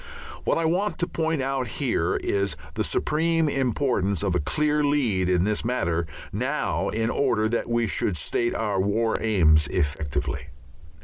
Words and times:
What 0.45 0.57
I 0.57 0.65
want 0.65 0.97
to 0.97 1.05
point 1.07 1.43
out 1.43 1.67
here 1.77 2.15
is 2.23 2.57
the 2.73 2.83
supreme 2.83 3.47
importance 3.47 4.23
of 4.23 4.33
a 4.33 4.39
clear 4.39 4.83
lead 4.83 5.29
in 5.29 5.43
this 5.43 5.63
matter 5.63 6.07
now 6.33 6.89
in 6.89 7.11
order 7.11 7.47
that 7.49 7.69
we 7.69 7.85
should 7.85 8.17
state 8.17 8.55
our 8.55 8.81
War 8.81 9.21
Aims 9.21 9.67
effectively. 9.67 10.47